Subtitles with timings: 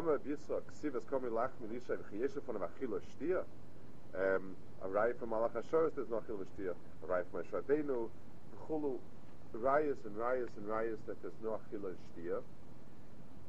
[0.00, 3.44] Omer Bisa Ksivas Komi Lach Milisha V'chiyesha from achila shtia.
[4.14, 6.72] Um, a raya from Malach Hashoros there's no achila shtia.
[7.04, 8.08] A raya from Moshe Rabbeinu
[8.66, 8.96] Chulu
[9.54, 12.40] rayas and rayas and rayas that there's no achila shtia.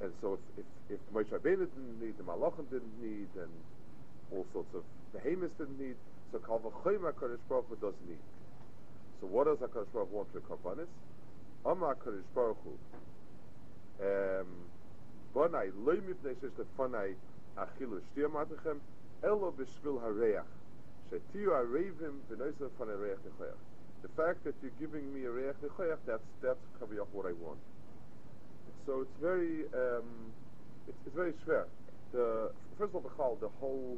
[0.01, 3.51] And so if if, if Moshe Rabbeinu didn't need, the Malachim didn't need, and
[4.33, 5.95] all sorts of behemoths didn't need,
[6.33, 8.19] so Kal V'choyma Kodesh Baruch Hu does need.
[9.21, 10.91] So what does HaKadosh Baruch Hu want the Karbanis?
[11.65, 12.75] Amar HaKadosh Baruch Hu
[14.03, 14.47] um,
[15.33, 17.15] Bonai loy mipnei
[17.57, 18.79] achilu matachem
[19.23, 20.45] elo hareach
[21.11, 23.55] v'noisa nechoyach
[24.01, 27.59] the fact that you're giving me a reach nechoyach that's that's kaviyach what I want.
[28.85, 30.33] So it's very um,
[30.87, 31.65] it's, it's very schwer.
[32.11, 33.97] The first of all the whole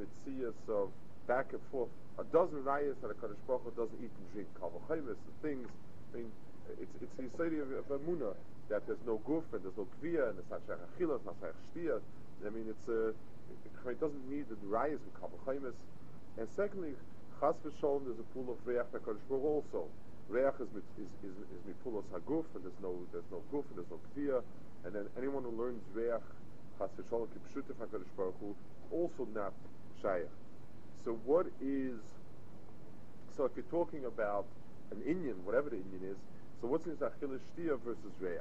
[0.00, 0.90] mitzias of
[1.26, 4.48] back and forth a dozen rayas that a Kaddish Baruch doesn't eat and drink.
[4.60, 5.68] Kavachaymis and things.
[6.12, 6.32] I mean,
[6.80, 8.34] it's it's the study of, of Amuna
[8.68, 11.36] that there's no guf and there's no kviya and it's not shaykh achila, it's not
[11.40, 12.00] shtia.
[12.44, 15.78] I mean, it's a it, it doesn't need the rayas and kavachaymis.
[16.38, 16.94] And secondly,
[17.40, 19.86] chas v'sholom there's a pool of reach that Kaddish Baruch also.
[20.28, 23.78] Reach is mit, is is, is mipulos haguf and there's no there's no guf and
[23.78, 24.42] there's no kviya.
[24.84, 26.26] And then anyone who learns reach
[26.78, 28.54] chas v'sholom kipshutif Hakadosh Baruch Hu
[28.90, 29.52] also not
[30.02, 30.28] shaykh.
[31.04, 31.94] So what is
[33.36, 34.46] so if you're talking about
[34.90, 36.16] an Indian, whatever the Indian is,
[36.60, 38.40] so what's in Achila Shtia versus Reach?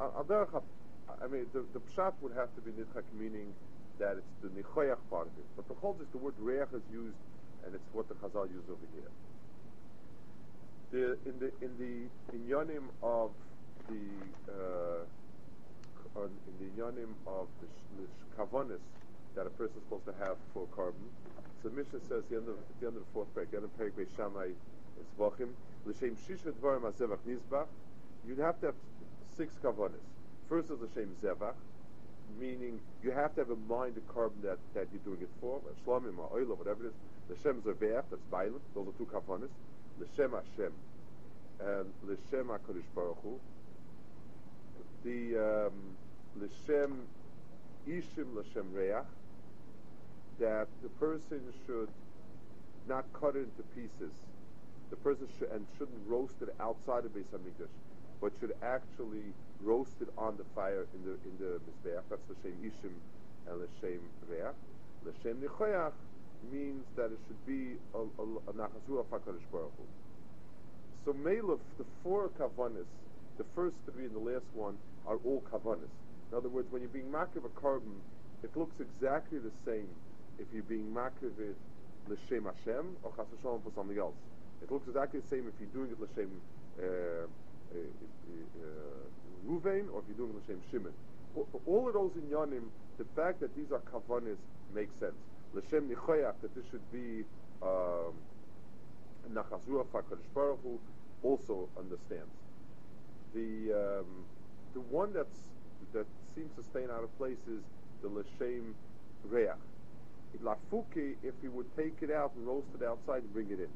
[0.00, 3.56] I mean, the, the pshat would have to be nidchak, meaning
[3.98, 5.46] that it's the nichoyach part of it.
[5.56, 7.18] But the whole is the word reach is used,
[7.64, 9.12] and it's what the Chazal use over here.
[10.90, 13.36] The, in the in the in yonim of
[13.88, 15.06] the uh,
[16.48, 18.82] in the yonim of the, sh- the kavanis
[19.34, 21.12] that a person is supposed to have for carbon,
[21.62, 23.76] so Mishnah says the end of, the end of the fourth paragraph, the end of
[23.76, 24.52] paragraph Shammai
[25.16, 25.54] Zvachim,
[25.84, 27.68] L'shem shisha dvarim azevach nizbach,
[28.24, 28.76] you'd have to have
[29.40, 30.04] six kavanas.
[30.50, 31.54] First is L'shem zevach,
[32.38, 35.62] meaning you have to have in mind the carbon that, that you're doing it for,
[35.86, 36.94] shlamim or oil or whatever it is.
[37.30, 39.48] L'shem Zevach, that's violent, those are two kavanas.
[39.98, 40.72] L'shem Hashem,
[41.58, 43.40] and L'shem HaKadosh Baruch Hu.
[45.04, 45.72] The um,
[46.38, 47.06] L'shem
[47.88, 49.06] Ishim L'shem Reach,
[50.38, 51.88] that the person should
[52.86, 54.12] not cut it into pieces.
[54.90, 57.72] The person should and shouldn't roast it outside of Beis Hamikdash,
[58.20, 59.32] but should actually
[59.62, 62.02] roast it on the fire in the in the mizbeach.
[62.08, 62.94] That's l'shem ishim
[63.48, 64.54] and l'shem reach.
[65.04, 65.92] L'shem nichoyach
[66.52, 69.84] means that it should be a, a, a Hakadosh Baruch Hu.
[71.04, 72.88] So Melech, the four kavanis,
[73.38, 74.76] the first three and the last one
[75.06, 75.92] are all kavanis.
[76.30, 78.00] In other words, when you're being makiv a carbon,
[78.42, 79.88] it looks exactly the same
[80.38, 81.54] if you're being makrivid
[82.08, 84.14] l'shem Hashem or chas for something else.
[84.62, 86.30] It looks exactly the same if you're doing it l'shem
[86.78, 87.26] uh,
[89.46, 90.92] Ruvain or if you're doing l'shem Shimon.
[91.66, 92.64] All of those in Yonim,
[92.98, 94.36] the fact that these are kavanis
[94.74, 95.14] makes sense.
[95.54, 97.24] L'shem nichoyach, that this should be
[97.62, 98.14] um,
[99.32, 100.78] nachazua fakadosh baruch Hu,
[101.22, 102.30] also understands.
[103.34, 104.24] The um,
[104.74, 105.38] the one that's
[105.92, 107.62] that seems to stay out of place is
[108.02, 108.74] the l'shem
[109.24, 109.48] reach
[110.38, 113.68] lafuki if he would take it out and roast it outside and bring it in.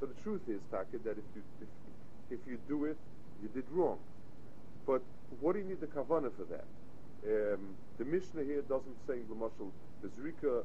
[0.00, 1.68] So the truth is, Taka, that if you if,
[2.30, 2.96] if you do it,
[3.44, 3.98] you did wrong.
[4.86, 5.02] But
[5.40, 6.64] what do you need the kavana for that?
[7.26, 10.64] Um, the Mishnah here doesn't say the mashal the zrika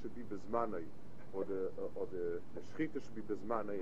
[0.00, 0.84] should be bezmanai,
[1.32, 3.78] or the uh, or the, the shchita should be bezmanai.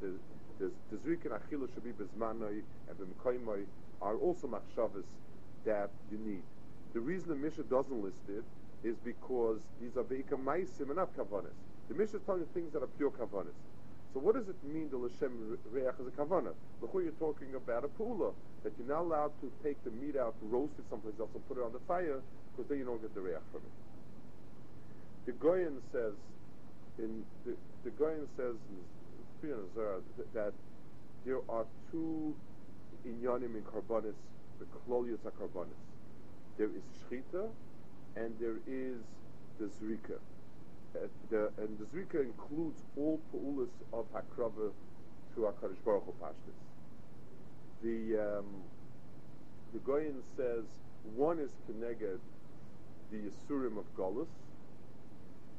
[0.00, 0.14] The
[0.58, 3.64] the, the zrika and achila should be bezmanai and the mekaymai
[4.02, 5.04] are also machshavas
[5.64, 6.42] that you need.
[6.92, 8.44] The reason the Mishnah doesn't list it
[8.82, 11.54] is because these are beika maisim and not kavanas.
[11.88, 13.54] The Mishnah is telling you things that are pure kavanas.
[14.12, 16.52] So what does it mean the l'shem reach as a kavana?
[16.82, 18.32] Look, you're talking about a pula
[18.64, 21.58] that you're not allowed to take the meat out, roast it someplace else, and put
[21.58, 22.20] it on the fire
[22.50, 23.72] because then you don't get the reach from it.
[25.26, 26.14] The Goyen says
[26.98, 27.54] in the,
[27.84, 29.54] the Goyen says in
[30.34, 30.52] that
[31.24, 32.34] there are two
[33.06, 34.14] inyanim in karbonis,
[34.58, 35.80] the klolius are karbonis.
[36.58, 37.48] There is shchita
[38.16, 38.98] and there is
[39.58, 40.18] the zrika.
[40.96, 44.72] Uh, the, and the zrika includes all pa'ulas of hakrava
[45.34, 46.56] to HaKadosh Baruch Hu Pashtis.
[47.82, 48.64] The, um,
[49.72, 50.66] the Goyen says
[51.02, 52.20] one is connected
[53.10, 54.28] the Yisurim of Golus,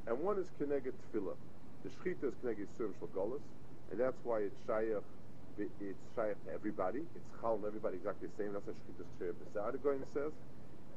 [0.08, 1.38] and one is Keneged Tefillah.
[1.84, 3.42] The Shechita is Keneged Surim Shalgolis,
[3.92, 5.04] and that's why it's Shayach,
[5.58, 7.00] it's Shayach to everybody.
[7.16, 8.54] It's Chal everybody exactly the same.
[8.54, 10.34] That's what Shechita Shayach Besar, the Goyen says.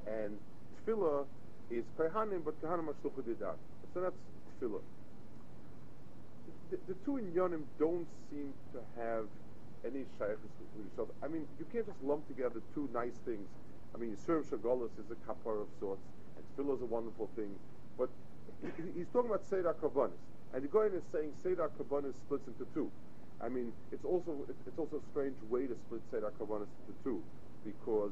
[0.06, 0.40] And
[0.86, 1.26] Tefillah
[1.70, 3.58] is Kohanim, but Kohanim are Shlucha Didat.
[3.94, 4.19] So that's
[4.50, 4.82] Tefillah.
[6.70, 9.26] The, the two in Yonim don't seem to have
[9.87, 11.14] any shaykhs with each other.
[11.23, 13.46] I mean, you can't just lump together two nice things.
[13.94, 16.02] I mean, Yisurim Shagolis is a kapar of sorts,
[16.35, 17.55] and Tefillah is a wonderful thing,
[17.96, 18.11] but
[18.96, 20.19] he's talking about Seder Karbonis.
[20.52, 22.91] And the Goyen is saying Seder Karbonis splits into two.
[23.41, 24.35] I mean, it's also
[24.67, 27.23] it's also a strange way to split Seder Karbonis into two,
[27.64, 28.11] because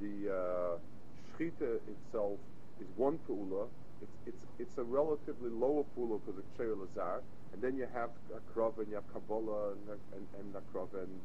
[0.00, 2.38] the uh, itself
[2.80, 3.66] is one Pu'ula,
[4.02, 7.22] it's, it's, it's a relatively lower Pu'ula because it's Sheir Lazar,
[7.52, 11.20] and then you have Akrov and you have Kabbalah and, and, and and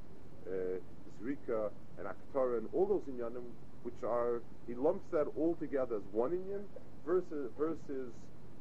[0.47, 0.79] uh,
[1.21, 3.43] Zrika and Aktar and all those inyanim,
[3.83, 6.63] which are, he lumps that all together as one inyan
[7.05, 8.11] versus, versus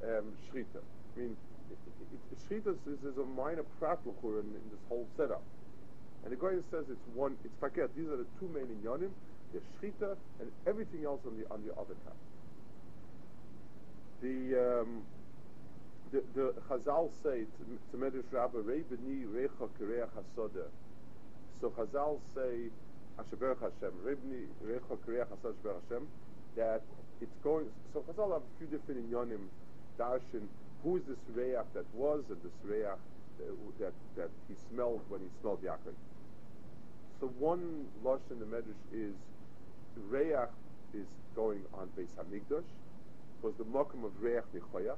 [0.04, 0.80] um, Shrita.
[1.16, 1.36] I mean,
[2.48, 5.42] Shrita is, is a minor pratluchur in, in this whole setup.
[6.24, 7.90] And the guy says it's one, it's paket.
[7.96, 9.10] These are the two main inyanim,
[9.52, 12.16] the Shrita and everything else on the, on the other top.
[14.22, 15.02] The, um,
[16.12, 17.46] the, the Chazal say
[17.90, 20.68] to Medrash Rabbah, Rei b'ni recha kireach hasoda.
[21.60, 22.68] So Chazal say,
[23.18, 26.06] Asher Hashem, Rei b'ni recha kireach hasoda Hashem,
[26.56, 26.82] that
[27.22, 29.48] it's going, so Chazal have a few different inyonim,
[29.98, 30.46] darshan,
[30.82, 32.86] who is this reach that was and this reach
[33.78, 35.94] that, that he smelled when he smelled Yaakov.
[37.20, 39.14] So one lush in the Medrash is,
[40.10, 40.36] reach
[40.92, 42.64] is going on Beis Hamikdash,
[43.42, 44.96] was the mokum of reach nichoyach,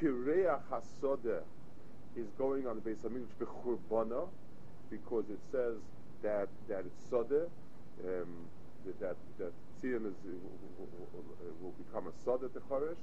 [0.00, 1.42] Kireach Hasoda
[2.16, 4.28] is going on the base of Mikdash Bechurbana
[4.90, 5.76] because it says
[6.22, 7.46] that that it's Soda,
[8.04, 8.46] um,
[9.00, 9.52] that that
[9.82, 10.14] Tzion is
[11.60, 12.96] will become a Soda to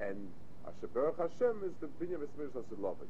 [0.00, 0.28] and
[0.66, 3.08] Asher Hashem is the Binyam Esmirish Asilovik.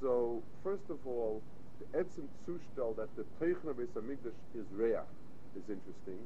[0.00, 1.42] So first of all,
[1.78, 4.96] the Etzim Zustel that the Teichen of Beis Hamikdash is Reach
[5.56, 6.18] is interesting,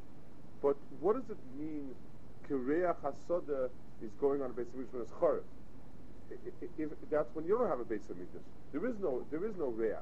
[0.62, 1.94] but what does it mean?
[2.48, 3.68] Kireach Hasoda
[4.02, 5.12] is going on a base of when it's
[6.78, 8.16] If, that's when you don't have a base of.
[8.72, 9.96] There is no there is no rea.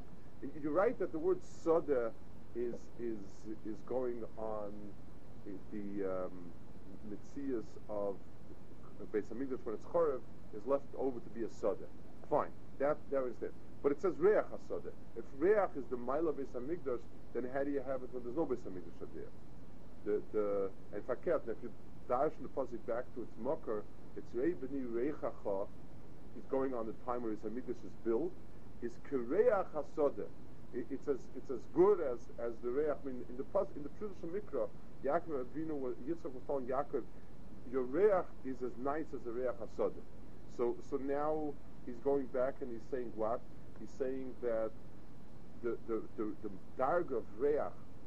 [0.62, 2.12] You're right that the word soda
[2.54, 3.18] is is
[3.66, 4.72] is going on
[5.72, 6.32] the um,
[7.10, 8.16] mitzias of
[9.12, 10.20] base of when it's chorev
[10.54, 11.86] is left over to be a soda.
[12.28, 13.52] Fine, that there is it.
[13.82, 14.92] But it says reach hasoda.
[15.16, 17.00] If reach is the mile of Beis Hamikdash,
[17.34, 19.32] then how do you have it when there's no Beis Hamikdash there?
[20.04, 21.40] The the and faket.
[21.48, 21.70] If you
[22.10, 23.84] darshan the pasuk back to its mocker,
[24.16, 25.68] it's Rei B'ni Reichacha,
[26.34, 28.32] he's going on the time where his Hamikdash is built,
[28.82, 30.26] is Kireach HaSoda.
[30.74, 32.90] It's as it's as good as as the Reach.
[32.90, 33.44] I mean, in the
[33.76, 34.68] in the traditional Mikra,
[35.04, 37.02] Yaakov Avinu, Yitzchak was telling Yaakov,
[37.72, 40.02] your Reach is as nice as the Reach HaSoda.
[40.56, 41.52] So so now
[41.86, 43.40] he's going back and he's saying what?
[43.80, 44.70] He's saying that
[45.62, 47.58] the the the, the darg of Reach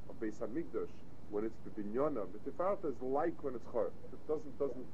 [0.09, 0.91] of Beis Hamikdash
[1.33, 3.89] when it's binyona, but tifarta is like when it's chor.
[4.13, 4.85] It doesn't doesn't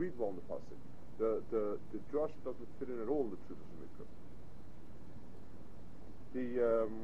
[0.00, 0.80] read well in the pasuk.
[1.20, 4.06] The the the drush doesn't fit in at all in the traditional mikra.
[6.32, 6.94] The um,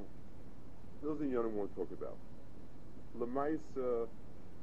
[1.05, 2.17] those are the yonim want to talk about.
[3.21, 4.09] Lemaisa,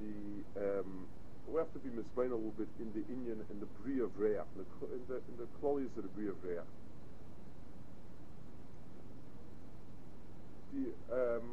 [0.01, 0.13] the
[0.57, 1.05] um,
[1.47, 4.09] we have to be misplain a little bit in the Indian in the bri of
[4.17, 6.65] reach, in the in the, in the of the bri of reach.
[10.73, 11.45] The um,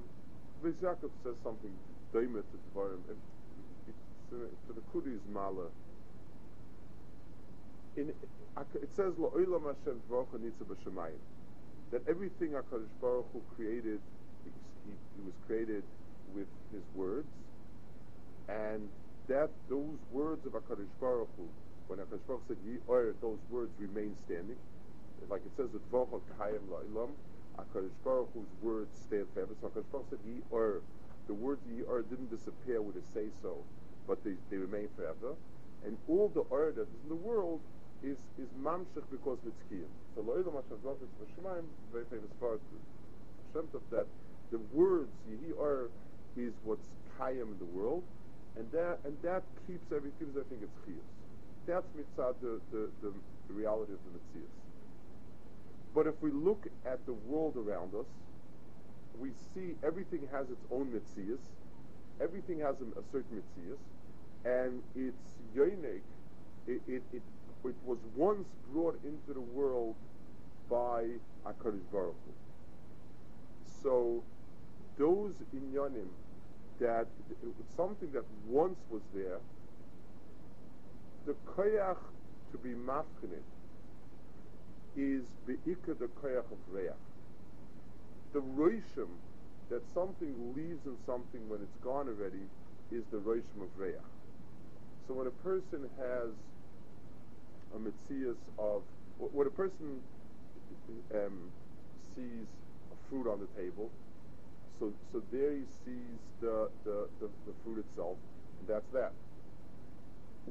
[0.64, 1.76] Yaakov says something
[2.12, 3.00] doimet to Dvarim.
[4.30, 5.66] The Kudis Mala.
[7.96, 10.00] In, it says Hashem
[11.90, 14.00] that everything Hakadosh Baruch Hu created,
[14.44, 14.50] he,
[14.88, 15.82] he was created
[16.34, 17.28] with His words,
[18.48, 18.88] and
[19.28, 21.44] that those words of Hakadosh Baruch Hu,
[21.88, 24.56] when Hakadosh Baruch said Ye Or, those words remain standing,
[25.28, 27.10] like it says with Dvarocha Kahayim La'ilam,
[27.58, 29.52] Hakadosh Baruch Hu's words stand forever.
[29.60, 30.80] So Hakadosh Baruch said Ye Or
[31.26, 33.62] the words Yir didn't disappear with a say so,
[34.06, 35.34] but they, they remain forever.
[35.84, 37.60] And all the Or that is in the world
[38.02, 39.90] is is mamshech because of its kiyum.
[40.14, 42.60] So Lo'ilam Hashem Zvachis V'Shemaim, very famous part
[43.54, 44.06] Hashem that
[44.50, 45.90] the words Yehi Or
[46.36, 46.88] is what's
[47.18, 48.02] kayim in the world,
[48.56, 50.28] and that and that keeps everything.
[50.30, 51.06] I think it's chiyus.
[51.66, 53.12] That's mitzvah the, the, the,
[53.48, 54.50] the reality of the mitzias.
[55.94, 58.06] But if we look at the world around us,
[59.18, 61.40] we see everything has its own mitzias,
[62.20, 63.78] everything has a, a certain mitzias,
[64.44, 66.00] and it's yoinik,
[66.66, 67.22] it, it, it,
[67.64, 69.94] it, was once brought into the world
[70.68, 71.06] by
[71.46, 72.32] HaKadosh Baruch Hu.
[73.82, 74.22] So
[74.98, 76.08] those inyanim
[76.80, 77.06] that
[77.76, 79.38] something that once was there,
[81.26, 81.98] the koyach
[82.50, 83.42] to be mafkinit
[84.96, 87.11] is be'ikad the koyach of reach.
[88.32, 89.08] The roishim
[89.68, 92.48] that something leaves in something when it's gone already
[92.90, 93.96] is the roishim of reach.
[95.06, 96.30] So when a person has
[97.74, 98.82] a mitzias of,
[99.18, 100.02] when a person
[101.14, 101.50] um,
[102.14, 102.46] sees
[102.92, 103.90] a fruit on the table,
[104.78, 108.16] so so there he sees the, the, the, the fruit itself,
[108.60, 109.12] and that's that.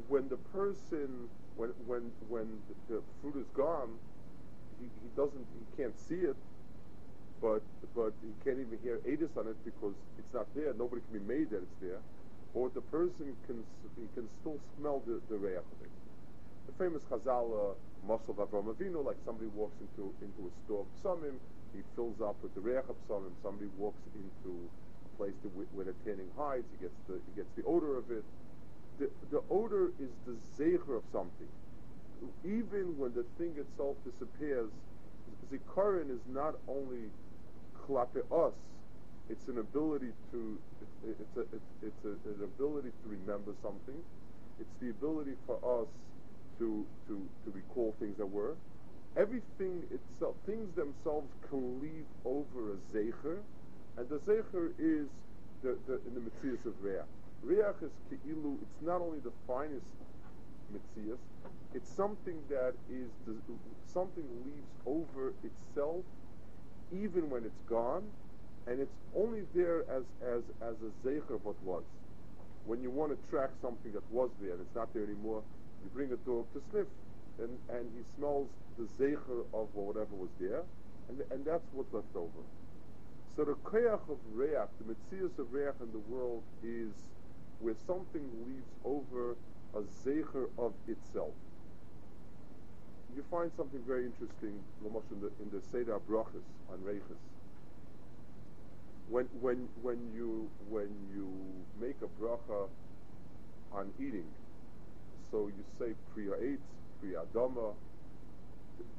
[0.08, 2.48] When the person, when when when
[2.90, 4.00] the fruit is gone,
[4.80, 6.36] he, he doesn't, he can't see it,
[7.42, 7.62] but
[7.96, 10.74] but he can't even hear Adis on it because it's not there.
[10.78, 12.00] Nobody can be made that it's there.
[12.54, 13.64] Or the person can
[13.98, 15.92] he can still smell the, the reach of it.
[16.68, 20.90] The famous Chazal uh, Mosel Avram Avinu, like somebody walks into into a store of
[21.04, 21.36] psalmim,
[21.74, 23.34] he fills up with the reach of psalmim.
[23.44, 24.54] Somebody walks into
[25.06, 28.10] a place to, where the tanning hides, he gets the he gets the odor of
[28.12, 28.24] it.
[29.00, 31.48] The, the odor is the zecher of something
[32.44, 34.70] even when the thing itself disappears,
[35.50, 37.10] zikaron is not only
[37.92, 38.54] klape us,
[39.30, 40.58] it's an ability to,
[41.08, 44.00] it's, a, it's, it's a, an ability to remember something.
[44.60, 45.88] It's the ability for us
[46.60, 48.56] to, to, to recall things that were.
[49.18, 53.40] Everything itself, things themselves can leave over a zecher,
[53.98, 55.08] and the zecher is
[55.64, 57.02] the, the, in the mitzias of reach.
[57.44, 59.86] Reach is keilu, it's not only the finest
[60.72, 61.18] mitzias,
[61.74, 63.10] it's something that is
[63.92, 66.04] something leaves over itself
[66.92, 68.04] even when it's gone,
[68.68, 71.84] and it's only there as as as a zeicher of what was.
[72.66, 75.44] When you want to track something that was there and it's not there anymore,
[75.84, 76.88] you bring a dog to sniff,
[77.40, 80.64] and and he smells the zeicher of whatever was there,
[81.10, 82.44] and and that's what's left over.
[83.36, 86.92] So the koyach of reach, the mitzias of reach in the world is
[87.60, 89.38] where something leaves over
[89.76, 91.34] a zeicher of itself
[93.16, 94.60] you find something very interesting,
[95.12, 97.20] in the, in the Seder Brachas on Reiches.
[99.10, 101.30] When, when, when, you, when you
[101.80, 102.70] make a bracha
[103.74, 104.28] on eating,
[105.30, 106.60] so you say Priya Eitz,
[107.02, 107.24] Priya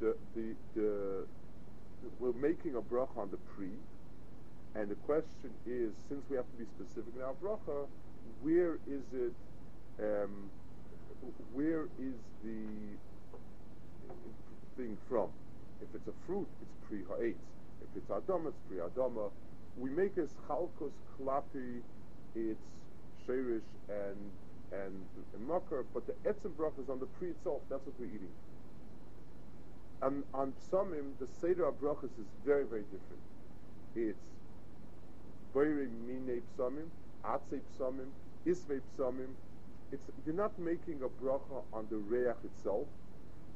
[0.00, 1.26] the, the, the,
[2.18, 3.70] we're making a bracha on the Pri,
[4.74, 7.86] and the question is, since we have to be specific in our bracha,
[8.42, 9.32] where is it,
[10.00, 10.50] um,
[11.52, 12.58] where is the
[14.76, 15.28] thing from.
[15.80, 17.38] If it's a fruit, it's pri ha'etz.
[17.82, 19.30] If it's adama, it's pri adama.
[19.76, 21.80] We make as chalkos klapi,
[22.34, 22.68] it's
[23.26, 24.16] sherish and
[24.72, 25.04] and,
[25.34, 27.60] and makar, but the etzem brach is on the pri itself.
[27.68, 28.32] That's what we're eating.
[30.00, 33.22] And on psamim, the seder brachas is very very different.
[33.94, 34.18] It's
[35.54, 36.88] boire mine psamim,
[37.24, 38.08] atze psamim,
[38.46, 39.34] isve psamim.
[39.90, 42.86] It's you're not making a bracha on the reach itself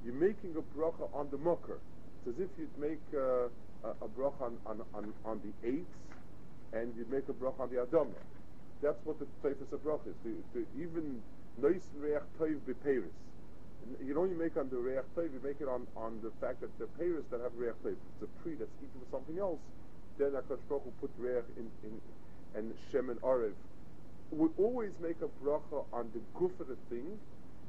[0.05, 1.79] you're making a bracha on the mucker.
[2.27, 3.49] It's as if you'd make uh,
[3.85, 5.97] a, a bracha on, on, on, on the eights
[6.73, 8.19] and you'd make a bracha on the adama.
[8.83, 10.17] That's what the typhus of bracha is.
[10.25, 11.23] To, to even
[11.61, 13.15] nois reach toiv beperis.
[14.05, 16.61] You don't only make on the reach toiv, you make it on, on the fact
[16.61, 19.61] that the peris that have reach toiv, it's a pre that's eaten with something else,
[20.19, 22.01] then HaKadosh Baruch put reach in, in,
[22.55, 23.53] and shem and arev.
[24.31, 27.19] We always make a bracha on the goof of the thing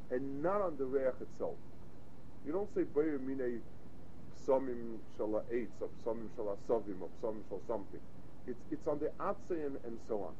[0.10, 1.56] and not on the reach itself.
[2.48, 3.60] You don't say Bayer Mine
[4.48, 8.00] Psamim Shala Eitz, or Psamim Shala Savim, or Psamim Shal something.
[8.48, 10.34] It's, it's on the Atze and, and so on.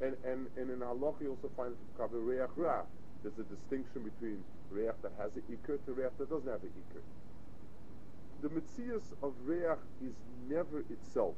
[0.00, 2.84] And, and, and in Halach you also find Kabe Reach Ra.
[3.24, 6.70] There's a distinction between Reach that has an Iker to Reach that doesn't have an
[6.70, 7.02] Iker.
[8.40, 10.14] The Metzias of Reach is
[10.48, 11.34] never itself.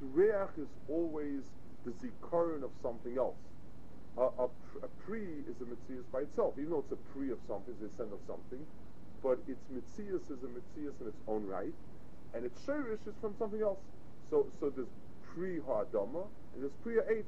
[0.00, 1.44] The Reach is always
[1.84, 3.51] the Zikaron of something else
[4.18, 4.46] a, a,
[4.82, 7.82] a pre is a mitzias by itself, even though it's a pre of something, it's
[7.82, 8.64] a descent of something,
[9.22, 11.72] but its mitzias is a mitzias in its own right,
[12.34, 13.78] and its shirish is from something else.
[14.28, 14.92] So, so there's
[15.34, 17.24] pre ha'adama, and there's pre eitz.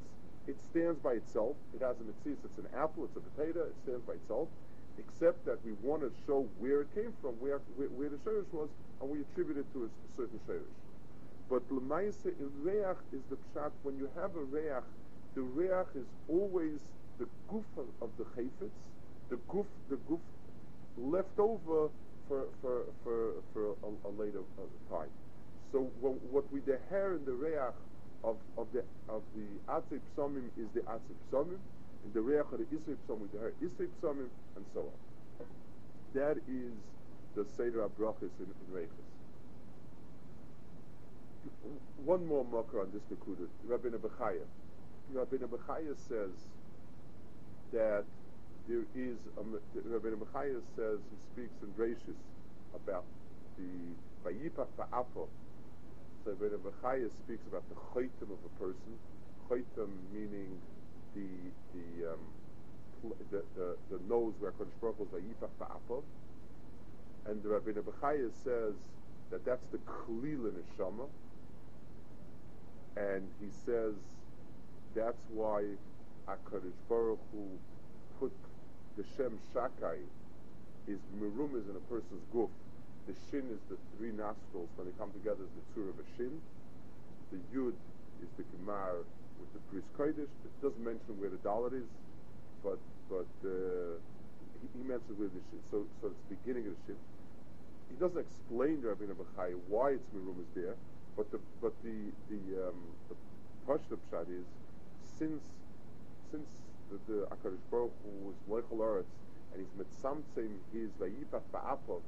[0.46, 1.56] It stands by itself.
[1.74, 2.36] It has a mitzias.
[2.44, 3.08] It's an apple.
[3.08, 3.64] It's a potato.
[3.64, 4.48] It stands by itself.
[4.98, 8.52] Except that we want to show where it came from, where where, where the shirish
[8.52, 8.68] was,
[9.00, 10.76] and we attribute it to a, certain shirish.
[11.48, 13.72] But l'maisa reach is the pshat.
[13.82, 14.84] When you have a reach
[15.34, 16.78] the reach is always
[17.18, 17.64] the goof
[18.00, 18.70] of, the chayfetz,
[19.30, 20.20] the goof, the goof
[20.96, 21.88] left over
[22.28, 25.10] for for for, for a, a later uh, time.
[25.72, 27.58] So what, what we the hair in the reach
[28.22, 31.58] of, of the of the atzei psamim is the atzei psamim,
[32.04, 35.46] and the reach of the isrei psamim the hair isrei psamim, and so on.
[36.14, 36.72] That is
[37.34, 38.88] the seder abrachas in, in reiches.
[42.04, 44.44] One more marker on this Nakuda, Rabbi Bechaya.
[45.08, 46.54] Rabbi Bechaya says
[47.72, 48.06] that
[48.66, 52.18] there is, a, Rabbi Bechaya says, he speaks in Drashis
[52.74, 53.06] about
[53.56, 55.28] the Vayipach Ba'apo.
[56.24, 59.00] So Rabbi Bechaya speaks about the chaytim of a person.
[59.48, 60.62] Chaytim meaning
[61.14, 62.34] the, the, um,
[63.30, 66.04] the, the, the nose where Kodesh Baruch Hu is Ba'apo.
[67.26, 68.76] And the Rabbi Bechaya says
[69.30, 71.10] that that's the Klila Neshama.
[72.96, 73.96] And he says
[74.94, 75.64] that's why
[76.28, 77.46] HaKadosh Baruch Hu
[78.20, 78.32] put
[78.96, 79.98] the Shem Shakai
[80.86, 82.50] is merumas in a person's goof.
[83.06, 84.68] The shin is the three nostrils.
[84.76, 86.40] When they come together, is the tzur of a shin.
[87.32, 87.76] The yud
[88.22, 89.04] is the gemar
[89.40, 90.32] with the priest kodesh.
[90.44, 91.88] It doesn't mention where the dollar is,
[92.62, 93.96] but but uh,
[94.60, 95.60] he, he mentions where the shin.
[95.70, 97.00] So so it's the beginning of the shin.
[97.92, 100.76] He doesn't explain to Rabbi Bechai why it's Merum is there,
[101.16, 103.16] but the but the the um, the
[103.68, 104.48] pshat is
[105.18, 105.42] since
[106.30, 106.48] since
[106.90, 109.12] the, the Akadosh Baruch Hu was Moichel Eretz
[109.52, 112.02] and he's mitzamtzim his vayipach ba'apov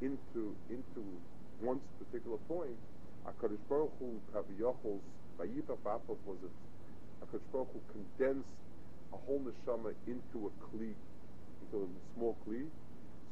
[0.00, 1.02] into into
[1.60, 2.76] one particular point,
[3.26, 5.02] Akadosh Baruch Hu kaviyochel's
[5.38, 6.52] vayipach ba'apov was it
[7.24, 8.52] Akadosh Baruch Hu condensed
[9.12, 10.92] a whole neshama into a kli,
[11.62, 12.64] into a small kli.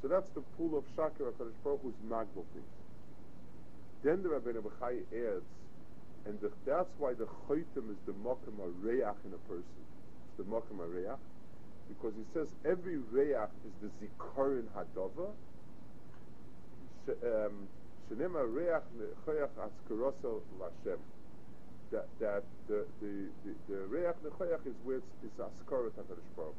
[0.03, 2.73] So that's the pool of shakir Akadosh Baruch Hu's magbal things.
[4.03, 5.58] Then the Rabbeinu Bechai adds,
[6.27, 9.87] and the, that's why the choitim is the mokum reach in a person.
[10.29, 11.19] It's the mokum reach
[11.89, 15.37] because he says every reach is the zikarin hadova.
[17.09, 17.71] Um,
[18.09, 21.01] Shenema reach nechoyach askarosel lashem.
[21.91, 23.89] That that the the the, the
[24.23, 26.57] nechoyach is where it's, it's askarat hakadosh baruch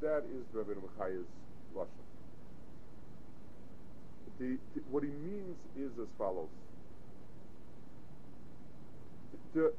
[0.00, 1.28] That is Rabbi Bechaya's
[1.74, 2.04] lashon.
[4.38, 6.50] The, the, what he means is as follows.
[9.54, 9.74] The,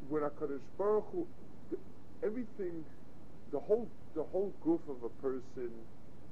[0.00, 1.28] when Hakadosh Baruch Hu,
[1.70, 1.78] the,
[2.24, 2.86] everything
[3.52, 5.86] the whole the whole goof of a person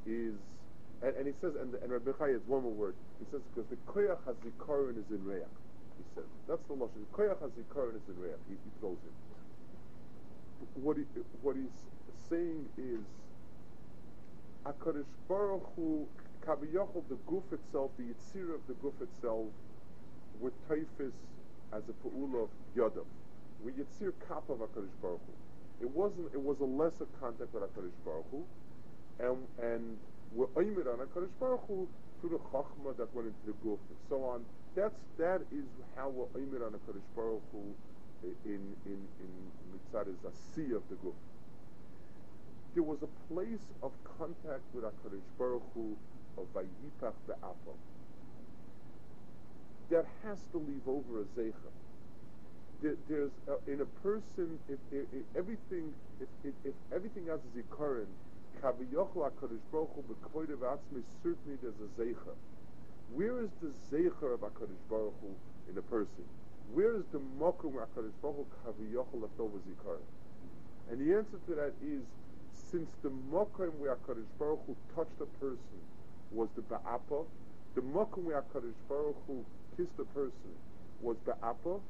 [0.06, 0.40] is
[1.02, 2.96] and, and he says and and Rabbi Chai one more word.
[3.18, 5.44] He says because the koyach hazikaron is in reach.
[5.98, 7.02] He says that's the lashon.
[7.10, 8.40] The koyach hazikaron is in reach.
[8.48, 9.14] He, he throws it.
[10.74, 11.04] What he
[11.42, 11.88] what he's
[12.28, 13.06] saying is
[14.66, 16.08] Hakadosh Baruch Hu
[16.46, 19.54] Kaviyachol the goof itself, the yitzir of the goof itself,
[20.34, 21.14] with typhus
[21.74, 23.04] as a pa'ula of yadav.
[23.64, 25.84] We yitzir kap of Hakadosh Baruch Hu.
[25.84, 26.32] It wasn't.
[26.32, 28.44] It was a lesser contact with Hakadosh Baruch Hu,
[29.18, 29.98] and and
[30.32, 31.88] we're on Baruch Hu
[32.20, 34.44] through the chachma that went into the goof and so on.
[34.76, 36.74] That's that is how we're on
[37.16, 37.74] Baruch Hu
[38.44, 39.32] in in in
[39.72, 41.14] mitzad is a sea of the goof.
[42.74, 45.96] There was a place of contact with Hakadosh Baruch Hu
[46.38, 47.74] of Vayipach Be'apo
[49.90, 51.70] that has to leave over a zeicha
[52.82, 57.40] there, there's uh, in a person if, if, if everything if, if, if, everything else
[57.52, 58.08] is occurring
[58.62, 62.34] kaviyochel hakadosh baruch hu atzmi certainly there's a zeicha
[63.12, 65.28] where is the zeicha of hakadosh baruch hu
[65.70, 66.24] in a person?
[66.72, 70.02] Where is the mokum hakadosh baruch hu kaviyochel left over zikaron?
[70.90, 72.02] And the answer to that is
[72.72, 75.78] since the mokum where hakadosh baruch hu touched a person
[76.32, 77.24] was the ba'apa
[77.74, 79.44] the mokum where hakadosh baruch hu
[79.76, 80.52] kissed a person
[81.00, 81.82] was the apple,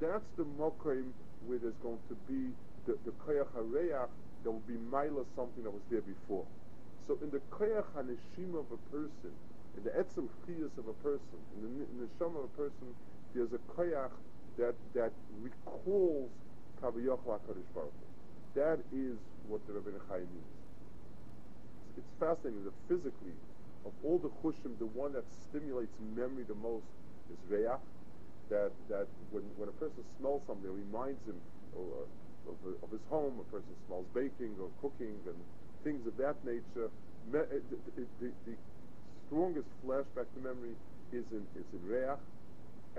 [0.00, 1.12] that's the mokim
[1.46, 2.52] where there's going to be
[2.86, 4.08] the, the koyach hareach
[4.44, 6.46] that will be mila something that was there before.
[7.06, 9.32] So in the koyach haneshim of a person,
[9.76, 12.94] in the etzem chiyas of a person, in the, in the of a person,
[13.34, 14.10] there's a koyach
[14.58, 16.32] that that recalls
[16.82, 17.94] kaviyach HaKadosh Baruch
[18.54, 20.58] That is what the Rabbi Chai means.
[21.74, 23.34] It's, it's fascinating that physically,
[23.84, 26.86] of all the chushim, the one that stimulates memory the most
[27.32, 27.80] is
[28.50, 31.40] that that when, when a person smells something, it reminds him
[31.72, 32.04] of,
[32.84, 33.40] of, his home.
[33.40, 35.38] A person smells baking or cooking and
[35.84, 36.92] things of that nature.
[37.32, 37.40] Me,
[37.96, 38.54] the, the,
[39.32, 40.76] strongest flashback to memory
[41.12, 42.20] is in is in reach,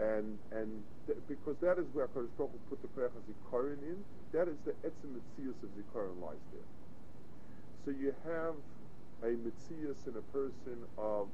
[0.02, 4.02] and and th- because that is where Hakadosh Baruch put the koyach zikaron in.
[4.34, 6.69] That is the etzem mitzias of zikaron lies there.
[7.86, 8.56] So you have
[9.22, 11.28] a mitzias in a person of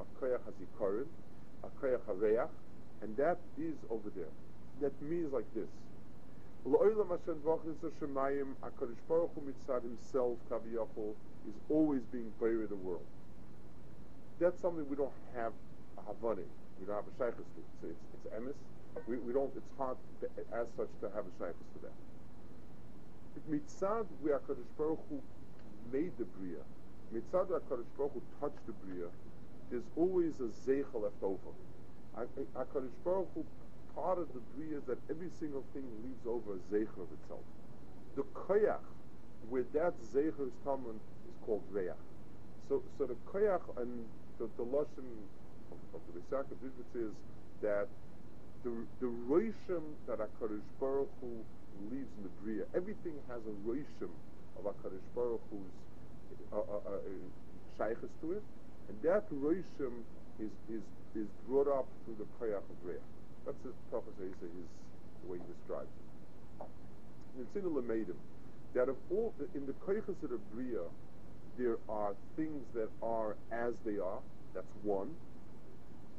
[0.00, 1.06] a koyach zikaron,
[3.02, 4.30] and that is over there.
[4.80, 5.68] That means like this.
[6.66, 11.14] Lo'olam Hashem v'achnis Hashemayim, HaKadosh Baruch Hu mitzad himself, Kaviyachol,
[11.48, 13.04] is always being buried in the world.
[14.38, 15.52] That's something we don't have
[15.98, 16.46] a Havani.
[16.78, 17.62] We don't have a Shaykhis to.
[17.80, 18.54] So it's, it's emes.
[19.08, 19.96] We, we don't, it's hard
[20.52, 21.96] as such to have a Shaykhis to that.
[23.50, 25.20] Mitzad, where HaKadosh Baruch Hu
[25.92, 26.62] made the Bria,
[27.12, 29.08] mitzad HaKadosh Baruch Hu touched the Bria,
[29.72, 31.50] there's always a Zeicha left over.
[32.14, 33.44] HaKadosh Baruch Hu,
[33.96, 37.40] part of the Bria is that every single thing leaves over a Zeicher of itself.
[38.14, 38.84] The Koyach,
[39.48, 41.96] where that Zeicher is common, is called reach.
[42.68, 44.04] So, so the koyach and
[44.38, 45.08] the, the lashon
[45.72, 46.54] of, of the Risaka
[46.94, 47.12] is
[47.60, 47.88] that
[48.62, 51.28] the the roishim that Hakadosh Baruch Hu
[51.90, 54.12] leaves in the bria, everything has a roishim
[54.58, 55.60] of Hakadosh Baruch Hu's
[56.52, 58.42] uh, uh, uh, uh to it,
[58.92, 60.04] and that roishim
[60.38, 60.84] is is
[61.16, 63.00] is brought up through the koyach of reach.
[63.46, 63.72] That's the
[64.20, 64.68] Isa, his
[65.24, 66.08] way he describes it.
[67.36, 68.20] And It's in the Lamedim
[68.74, 70.84] that of all in the koyachas of bria,
[71.58, 74.20] there are things that are as they are.
[74.54, 75.16] That's one.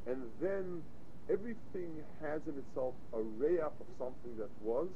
[0.06, 0.82] And then
[1.30, 4.88] everything has in itself a reach of something that was,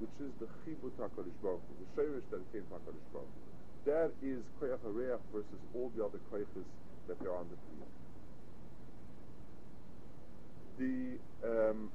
[0.00, 3.34] which is the chibut HaKadosh Baruch the shirish that came from HaKadosh Baruch
[3.84, 6.68] That is koyach hareach versus all the other koyachas
[7.08, 7.86] that there are on the bria.
[10.78, 11.90] The um,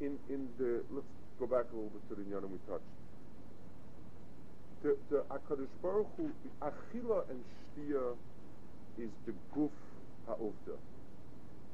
[0.00, 1.06] in in the let's
[1.38, 2.84] go back a little bit to the Nyanim we touched
[4.86, 6.30] the, the Akadosh Baruch Hu,
[6.62, 7.42] Achila and
[7.74, 8.14] Shtia
[8.98, 9.70] is the guf
[10.26, 10.76] ha'ovda.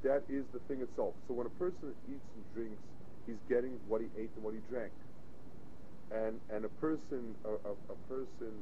[0.03, 1.15] That is the thing itself.
[1.29, 2.83] So when a person eats and drinks,
[3.27, 4.93] he's getting what he ate and what he drank.
[6.11, 8.53] And and a person a, a, a person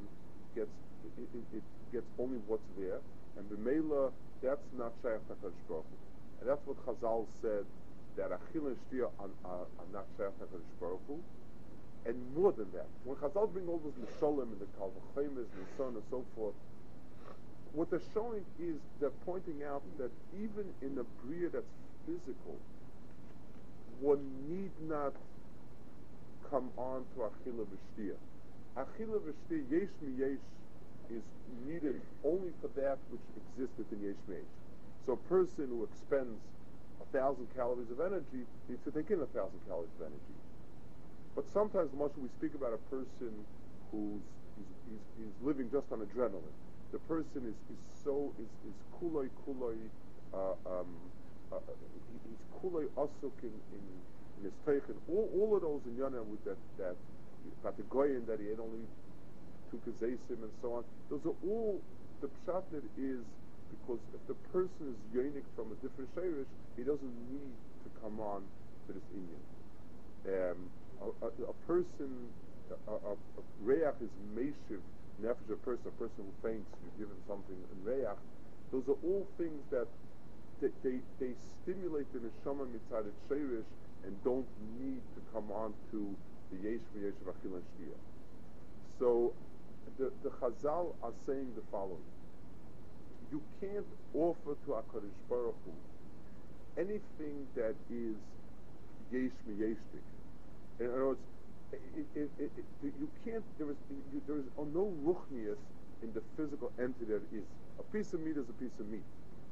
[0.55, 0.69] gets
[1.17, 2.99] it, it, it, gets only what's there.
[3.37, 5.85] And b'meila, that's not shaykh Hakadosh Baruch.
[6.39, 7.65] And that's what Chazal said
[8.17, 9.29] that Achila and Shtia are,
[9.91, 11.19] not shaykh Hakadosh Baruch Hu
[12.05, 12.87] and more than that.
[13.03, 16.55] When Chazal bring all those Mishalim and the Kalvachemes and so on and so forth,
[17.73, 21.71] what they're showing is they're pointing out that even in a Bria that's
[22.05, 22.57] physical,
[23.99, 25.13] one need not
[26.49, 28.15] come on to Achila V'Shtia.
[28.77, 30.39] Achila V'Shtia, Yesh Mi Yesh,
[31.09, 31.23] is
[31.65, 34.37] needed only for that which existed in Yesh Mi
[35.05, 36.41] So a person who expends
[37.01, 40.37] a thousand calories of energy needs to take in a thousand calories of energy.
[41.35, 43.45] But sometimes, Moshe, we speak about a person
[43.91, 44.23] who's
[44.57, 46.55] he's, he's, he's living just on adrenaline.
[46.91, 49.77] The person is, is so is is kuloi kuloi.
[50.33, 51.11] Uh, um,
[51.51, 51.57] uh,
[52.11, 53.83] he, he's kuloi asuk in, in,
[54.37, 54.95] in his teichen.
[55.07, 56.95] All, all of those in Yonah with that that
[57.61, 58.85] about the goyin that he had only
[59.71, 60.83] two kazesim and so on.
[61.09, 61.81] Those are all
[62.21, 63.23] the pshatnit is
[63.71, 68.19] because if the person is yonik from a different shayrish, he doesn't need to come
[68.19, 68.43] on
[68.87, 69.41] to this inyan.
[70.27, 70.69] Um,
[71.01, 72.29] a, a, person,
[72.87, 73.43] a, a, a
[74.03, 74.81] is meshiv,
[75.23, 78.17] nefesh, a person, a person who faints, you give him something in reach.
[78.71, 79.87] Those are all things that
[80.61, 83.65] they, they, they stimulate the neshama mitzad shirish
[84.03, 84.47] and don't
[84.79, 86.15] need to come on to
[86.51, 87.97] the yesh v'yesh v'achil and.
[88.99, 89.33] So
[90.01, 92.01] the, the Chazal are saying the following.
[93.31, 93.85] You can't
[94.15, 95.71] offer to HaKadosh Baruch Hu
[96.77, 98.15] anything that is
[99.11, 100.05] yesh v'yeshtik.
[100.79, 101.19] In other words,
[101.71, 102.51] it, it, it,
[102.83, 103.77] you can't, there is,
[104.11, 105.59] you, there is no ruchnius
[106.01, 107.43] in the physical entity that is.
[107.79, 109.03] A piece of meat is a piece of meat.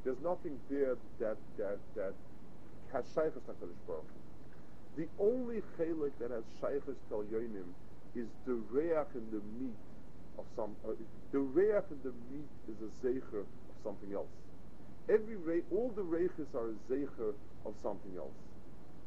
[0.03, 2.13] There's nothing there that, that, that
[2.91, 4.09] has shaykhs HaKadosh Baruch
[4.95, 5.03] Hu.
[5.03, 7.69] The only chelik that has shaykhs tel yoinim
[8.15, 9.77] is the reach in the meat
[10.39, 10.93] of some, uh,
[11.31, 14.31] the reach in the meat is a zecher of something else.
[15.09, 17.33] Every re- all the reiches are a zecher
[17.65, 18.37] of something else.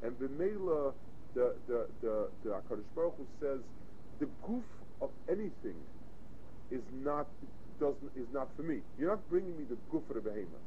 [0.03, 0.95] And b'meila,
[1.35, 3.61] the the the the Hakadosh Baruch Hu says
[4.21, 4.65] the goof
[5.01, 5.77] of anything
[6.71, 7.29] is not
[7.81, 8.81] doesn't is not for me.
[8.99, 10.67] You're not bringing me the goof of the behemoth.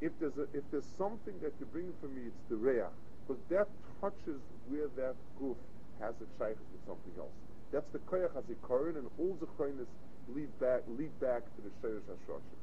[0.00, 2.84] If there's a, if there's something that you bring for me, it's the reach
[3.26, 3.68] because that
[4.00, 5.56] touches where that goof
[6.00, 7.43] has a shaykh with something else.
[7.74, 9.90] That's the koyach hazikaron, and all zechronis
[10.28, 12.60] lead back lead back to the shayrish hashroshim.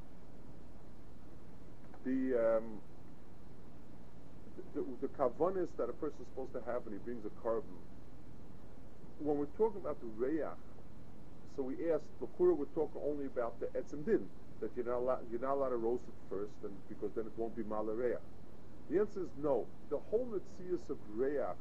[2.05, 2.79] The um,
[4.73, 7.75] the, the kavanis that a person is supposed to have when he brings a carbon.
[9.19, 10.55] When we're talking about the reyach,
[11.57, 14.29] so we asked, the Bakura would talk only about the etzim din,
[14.61, 17.33] that you're not, allowed, you're not allowed to roast it first, and because then it
[17.35, 18.23] won't be malareach.
[18.89, 19.67] The answer is no.
[19.89, 21.59] The whole mitzias of reyach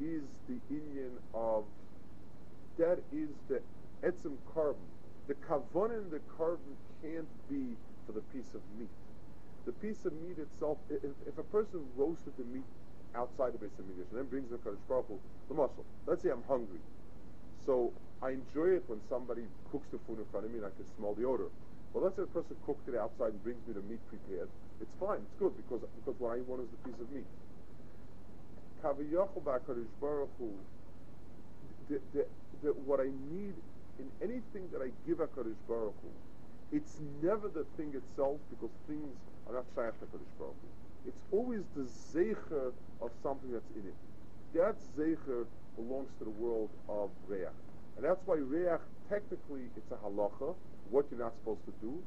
[0.00, 1.64] is the Indian of,
[2.78, 3.60] that is the
[4.02, 4.82] etzim carbon.
[5.28, 8.88] The kavan in the carbon can't be for the piece of meat
[9.64, 12.68] the piece of meat itself, if, if a person roasted the meat
[13.16, 16.30] outside the base of and then brings the Kaddish Baruch Hu, the muscle, let's say
[16.30, 16.80] I'm hungry.
[17.64, 20.74] So I enjoy it when somebody cooks the food in front of me and I
[20.76, 21.48] can smell the odor.
[21.92, 24.48] Well, let's say a person cooked it outside and brings me the meat prepared.
[24.82, 27.28] It's fine, it's good, because, because what I want is the piece of meat.
[28.82, 30.52] Kaviyachu Baruch Hu,
[31.88, 32.26] the, the,
[32.64, 33.54] the, what I need
[34.00, 36.10] in anything that I give HaKadosh Baruch Hu,
[36.72, 39.14] it's never the thing itself, because things
[39.46, 40.56] are not shaykh Kodesh Baruch
[41.06, 43.98] It's always the zecher of something that's in it.
[44.54, 45.46] That zecher
[45.76, 47.46] belongs to the world of reach.
[47.96, 50.54] And that's why reach, technically, it's a halacha,
[50.90, 52.02] what you're not supposed to do.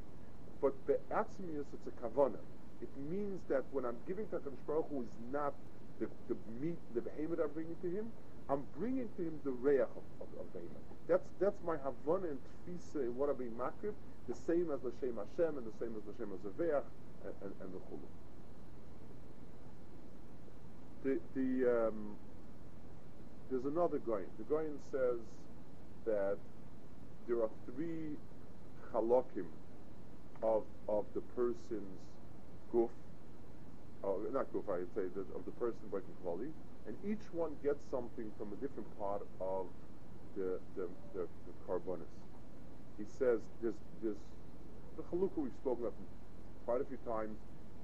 [0.61, 2.41] But be'atzmius, it's a kavana.
[2.81, 5.53] It means that when I'm giving to HaKadosh Baruch Hu is not
[5.99, 8.11] the, the meat, the behemoth I'm bringing to him,
[8.49, 10.45] I'm bringing to him the reach of, of, of.
[11.07, 13.93] That's, that's my havana and tfisa in what I'm being makrib,
[14.27, 16.83] the same as L'Shem Hashem and the same as L'Shem Azaveach
[17.25, 18.07] and, and, and the Chulu.
[21.03, 22.15] The, the, um,
[23.49, 24.27] there's another Goyin.
[24.37, 25.19] The Goyin says
[26.05, 26.37] that
[27.27, 28.15] there are three
[28.93, 29.45] halakim
[30.43, 31.99] of, of the person's
[32.73, 32.89] guf,
[34.03, 36.51] oh, not guf, I'd say, the, of the person breaking kvali,
[36.87, 39.67] and each one gets something from a different part of
[40.35, 42.07] the, the, the, the carbonis.
[42.97, 44.15] He says there's, there's
[44.95, 45.93] the chalukah we've spoken about
[46.65, 47.37] quite a few times.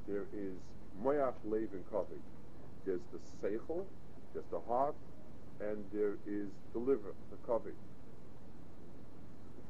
[0.08, 0.56] There is
[1.04, 2.20] moyach, lev, and.
[2.86, 3.86] There's the seichel,
[4.34, 4.96] there's the heart,
[5.60, 7.74] and there is the liver, the kavi.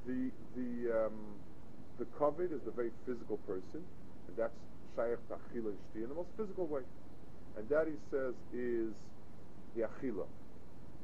[0.06, 1.36] The the um,
[1.98, 3.82] the kavid is the very physical person,
[4.28, 4.58] and that's
[4.96, 6.82] shaykh achila in the most physical way,
[7.58, 8.94] and that he says is
[9.76, 10.26] the achila.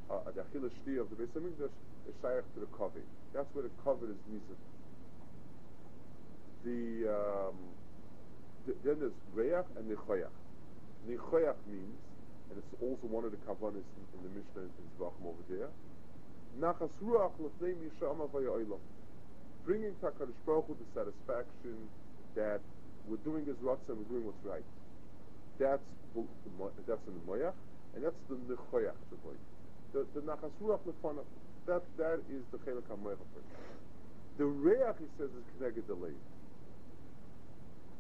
[0.10, 1.74] Uh, the achila shti of the Beis Hamikdash
[2.08, 3.06] is shaykh to the kavid.
[3.34, 4.60] That's where the kavid is nizim.
[6.66, 7.56] The, um,
[8.68, 10.34] the then there's reach and nichoyach.
[11.08, 11.98] Nichoyach means,
[12.50, 15.70] and it's also one of the kavanis in, in the Mishnah in Zvachim over there.
[16.60, 18.80] Nachas ruach v'ya'olam.
[19.66, 20.12] Bringing to
[20.46, 21.78] Baruch Hu the satisfaction
[22.36, 22.60] that
[23.08, 24.64] we're doing His Ratzah and we're doing what's right.
[25.60, 25.84] That's
[26.88, 27.54] that's in the Moyach,
[27.96, 29.36] and that's the Nechoyach Shavoy.
[29.94, 31.26] The, the Nachas Ruach Lefanav,
[31.66, 33.18] that, that is the Chelak HaMoyach
[34.38, 36.14] The Reach, he says, is connected to Lev.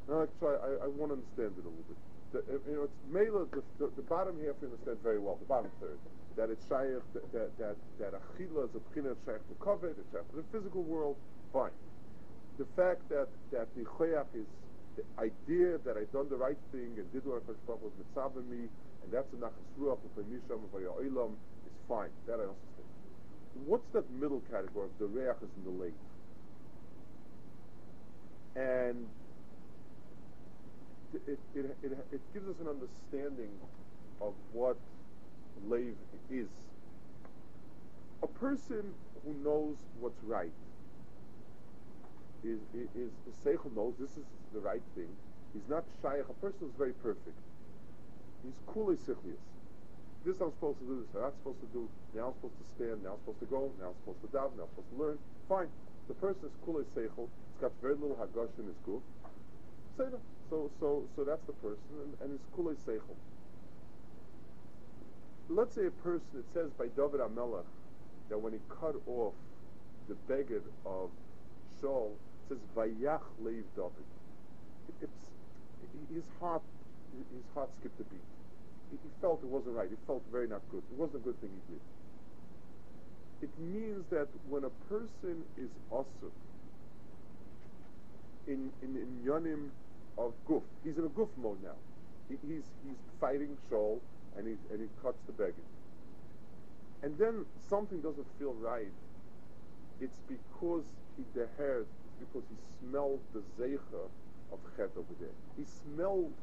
[0.08, 1.99] Now, I try, I, I want to understand it a little bit.
[2.34, 5.49] The, you know, it's Mela, the, the, the, bottom half you understand very well, the
[5.49, 5.97] bottom third,
[6.38, 10.10] that it's Shaykh, that, that, that, that Achila is a Pchina Shaykh to Kovet, it's
[10.13, 11.17] Shaykh to the physical world,
[11.54, 11.73] fine.
[12.58, 14.45] The fact that, that the Choyach is
[14.97, 18.69] the idea that I done the right thing and did what Baruch was mitzvah me,
[19.03, 21.31] and that's nachas ruach of misham of oilam
[21.65, 22.09] is fine.
[22.27, 22.88] That I also think.
[23.65, 25.93] What's that middle category of the reach is in the lake?
[28.55, 29.07] And
[31.13, 33.51] it, it, it, it gives us an understanding
[34.21, 34.77] of what
[35.67, 35.95] lave
[36.29, 36.47] is.
[38.21, 38.93] A person
[39.25, 40.51] who knows what's right
[42.43, 43.12] is, is, is
[43.43, 45.07] Seichel knows this is the right thing.
[45.53, 46.17] He's not shy.
[46.17, 47.38] A person who's very perfect.
[48.43, 49.43] He's cool sichlius.
[50.25, 52.67] This I'm supposed to do, this I'm not supposed to do, now I'm supposed to
[52.75, 54.99] stand, now I'm supposed to go, now I'm supposed to daven, now I'm supposed to
[54.99, 55.17] learn.
[55.47, 55.71] Fine.
[56.08, 57.28] The person is cool seichel.
[57.32, 59.04] He's got very little hagash in his group.
[60.49, 63.15] So, so, so that's the person, and, and it's kule seichel.
[65.49, 67.65] Let's say a person, it says by David Amelech,
[68.30, 69.34] that when he cut off
[70.08, 71.10] the beggar of
[71.82, 74.08] Shaul, it says Vayach Leiv David.
[75.02, 75.32] It's,
[76.13, 76.62] his heart,
[77.33, 78.21] his heart skipped a beat.
[78.91, 79.89] He, he felt it wasn't right.
[79.89, 80.83] He felt very not good.
[80.91, 81.81] It wasn't a good thing he did.
[83.41, 86.31] It means that when a person is also
[88.47, 89.69] in in, in yonim
[90.17, 90.63] of guf.
[90.83, 91.77] He's in a guf mode now.
[92.29, 93.99] He, he's he's fighting Shaul,
[94.37, 95.65] and he and he cuts the beggar.
[97.03, 98.91] And then something doesn't feel right.
[100.01, 100.85] It's because
[101.17, 101.87] he dehered.
[102.05, 104.09] It's because he smelled the zeicha
[104.51, 105.35] of chet over there.
[105.57, 106.33] He smelled.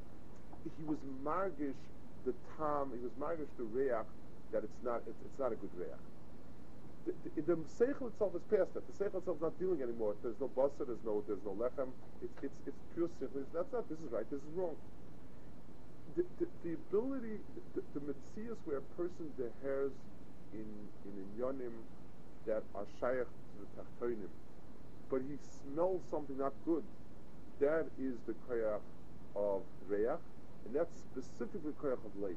[0.78, 1.78] He was margish
[2.24, 2.92] the tam.
[2.92, 4.06] He was margish the reach
[4.52, 5.02] that it's not.
[5.06, 6.02] It's, it's not a good reach
[7.06, 8.82] the, the, the seichel itself is past that.
[8.86, 10.14] The seichel itself is not dealing anymore.
[10.22, 11.88] There's no basa, there's no, there's no lechem.
[12.22, 13.46] It's, it's, it's pure seichel.
[13.54, 13.88] That's not.
[13.88, 14.28] This is right.
[14.30, 14.74] This is wrong.
[16.16, 17.38] The, the, the ability,
[17.74, 19.92] the, the mitzias where a person deheres
[20.52, 20.66] in
[21.04, 21.72] in yonim
[22.46, 24.30] that are shaykh to the tachtonim,
[25.10, 26.82] but he smells something not good.
[27.60, 28.80] That is the koyach
[29.34, 30.08] of reach,
[30.66, 32.34] and that's specifically koyach of leiv.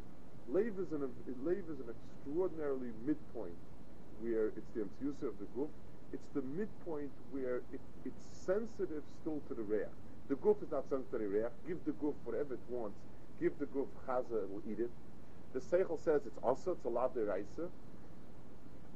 [0.54, 1.10] Leiv is an
[1.44, 3.58] leiv is an extraordinarily midpoint
[4.22, 5.70] where it's the Mtiyusa of the guf,
[6.14, 9.88] it's the midpoint where it, it's sensitive still to the reach.
[10.28, 11.54] The guf is not sensitive to the reach.
[11.68, 12.98] Give the guf whatever it wants.
[13.40, 14.92] Give the guf chaza, it will eat it.
[15.54, 17.70] The seichel says it's also, it's a lav deraisa.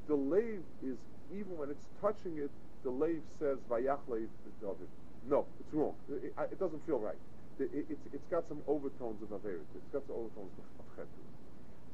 [0.07, 0.97] The lave is,
[1.31, 2.51] even when it's touching it,
[2.83, 4.27] the lave says vayach leiv
[4.61, 4.87] David.
[5.29, 5.95] No, it's wrong.
[6.09, 7.17] It, it, it doesn't feel right.
[7.59, 9.69] It, it's, it's got some overtones of Averit.
[9.75, 11.07] It's got some overtones of Chet.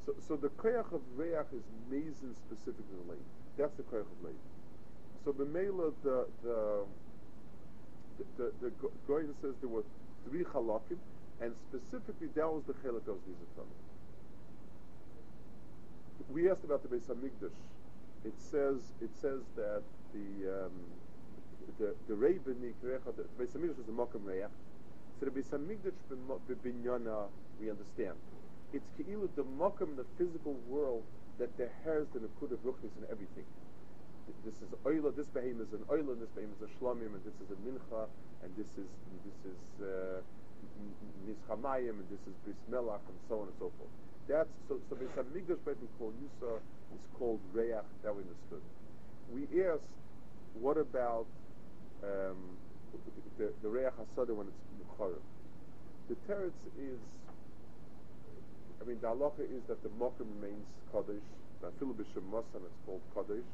[0.06, 3.20] So, so the koyach of reach is mazin specifically late.
[3.58, 4.40] That's the koyach of late.
[5.24, 6.86] So the mela, the the
[8.38, 9.84] the, the, the says there were
[10.28, 10.98] three halakim,
[11.42, 13.76] and specifically that was the chelak of Zizatana.
[16.30, 17.52] We asked about the Beis Hamikdash.
[18.26, 20.72] It says it says that the um,
[21.78, 24.46] the the Rebbe Nikrecha, the Beis Hamikdash is a Mokum Reach.
[25.20, 26.00] So the Beis Hamikdash
[26.48, 27.28] b'binyana,
[27.60, 28.16] we understand.
[28.72, 31.04] It's Keilu the Mokum, the physical world,
[31.40, 33.44] that the hairs the Nakud of Ruchnis and everything.
[34.46, 37.36] This is Oila, this behem is an Oila, this behem is a Shlomim, and this
[37.44, 38.08] is a Mincha,
[38.44, 38.88] and this is
[39.26, 40.22] this is uh,
[41.28, 43.92] and this is Bris Melach, and so on and so forth.
[44.30, 44.80] That's so.
[44.90, 46.60] So Beis Hamikdash, we call Yusa,
[46.96, 47.76] is called Reach.
[48.04, 48.64] That we understood.
[49.34, 49.92] We asked,
[50.54, 51.26] what about
[52.04, 52.56] um,
[53.38, 54.69] the, the Reach Hasada when it's
[55.00, 57.00] The teretz is,
[58.82, 61.24] I mean, the halacha is that the mokum remains Kaddish.
[61.64, 63.46] Afilu b'shem Mosan, it's called Kaddish.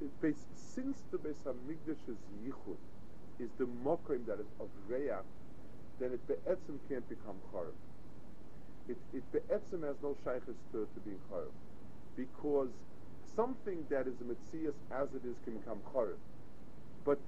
[0.00, 2.78] It since the Beis Hamikdash's yichud
[3.38, 5.12] is the mokum that is of Reach,
[6.00, 7.76] then it be'etzim can't become Chorif.
[8.88, 11.52] It, it be'etzim has no shaykhis to, to being Chorif.
[12.16, 12.70] Because
[13.36, 16.16] something that is a Metzias as it is can become Chorif.
[17.04, 17.18] But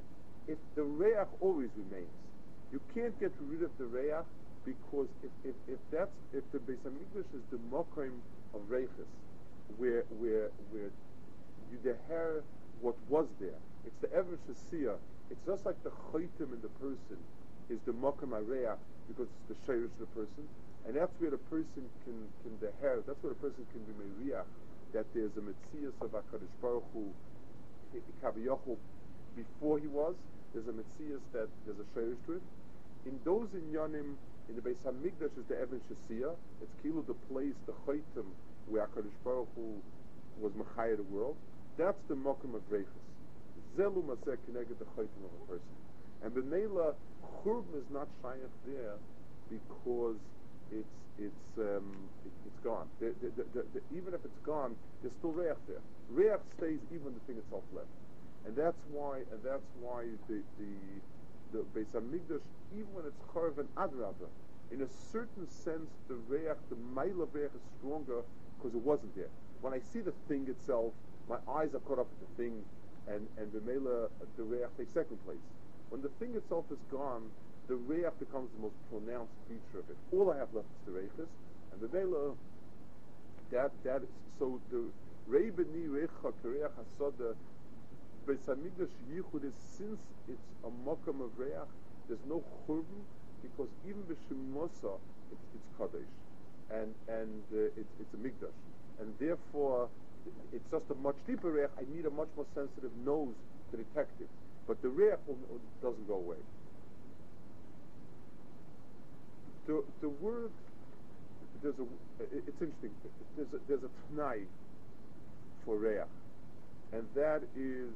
[0.49, 2.09] if the Reach always remains,
[2.73, 4.25] you can't get rid of the Reach
[4.65, 6.79] because if, if, if that's if the Beis
[7.35, 8.13] is the Mokim
[8.55, 9.11] of Reichis,
[9.79, 10.91] where where where
[11.71, 12.43] you deher
[12.81, 14.97] what was there, it's the Even Shasiyah.
[15.31, 17.19] It's just like the Chaitim in the person
[17.71, 18.77] is the Mokim Areach
[19.09, 20.45] because it's the Shirish of the person,
[20.87, 23.03] and that's where the person can can deher.
[23.07, 24.45] That's where the person can be Meriach.
[24.93, 27.15] That there's a Metzias of Hakadosh Baruch Hu,
[29.37, 30.15] before he was.
[30.53, 32.43] There's a Metzias that there's a Shirish to it.
[33.07, 34.17] In those inyanim,
[34.49, 36.35] in the Beis Hamikdash is the Evan Shasia.
[36.61, 38.27] It's Kilo the place, the Chaitim,
[38.67, 39.81] where Hakadosh Baruch Hu
[40.41, 41.37] was Machaya the world.
[41.79, 42.87] That's the Mokim of Reichus.
[43.79, 45.77] Zelu Maseh connected the Chaitim of a person.
[46.23, 46.95] And the Nela
[47.43, 48.97] Churb is not Shayach there
[49.49, 50.17] because
[50.71, 50.87] it's
[51.19, 52.89] it's um, it, has gone.
[53.01, 55.83] The, the, the, even if it's gone, there's still Reach there.
[56.11, 57.89] Reach stays even the thing itself left,
[58.47, 60.73] and that's why and that's why the the
[61.53, 62.41] the Beis Hamikdash,
[62.73, 64.29] even when it's Chorv and Adraba,
[64.71, 68.23] in a certain sense, the Reach, the Maila Reach is stronger
[68.57, 69.31] because it wasn't there.
[69.61, 70.93] When I see the thing itself,
[71.29, 72.65] my eyes are caught up with the thing,
[73.09, 75.43] and and the Maila, the Reach takes second place.
[75.91, 77.31] When the thing itself is gone,
[77.69, 79.97] the Reach becomes the most pronounced feature of it.
[80.13, 81.31] All I have left is the Reichis,
[81.73, 82.35] and the Maila,
[83.51, 84.09] that that is
[84.39, 84.85] so the
[85.29, 87.35] Reibeni Recha Kereach Hasoda
[88.27, 91.71] Beis Yichud is since it's a Mokum of Reach,
[92.09, 93.05] there's no Churban
[93.43, 94.99] because even b'Shimosa
[95.33, 96.11] it's, it's Kaddish
[96.71, 98.57] and and uh, it's it's a Mikdash
[99.01, 99.89] and therefore
[100.53, 101.71] it's just a much deeper Reach.
[101.79, 103.35] I need a much more sensitive nose
[103.71, 104.29] to detect it,
[104.69, 105.19] but the Reach
[105.83, 106.37] doesn't go away.
[109.67, 110.51] The the word
[111.63, 111.87] there's a
[112.33, 112.91] it's interesting.
[113.37, 114.45] There's a, there's a tnai
[115.65, 116.01] for Reach,
[116.93, 117.91] and that is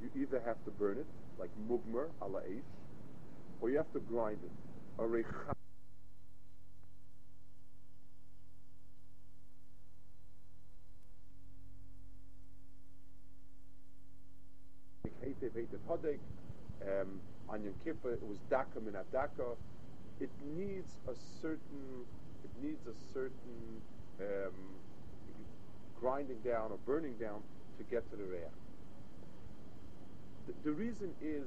[0.00, 1.06] you either have to burn it,
[1.38, 2.40] like mugmer ala
[3.60, 4.50] or you have to grind it.
[5.02, 5.52] A recha.
[16.82, 19.54] Um, on Yom Kippur, it was daka min daka.
[20.20, 22.06] It needs a certain,
[22.44, 23.80] it needs a certain
[24.20, 24.54] um,
[26.00, 27.42] grinding down or burning down
[27.78, 28.71] to get to the reach.
[30.64, 31.46] The, reason is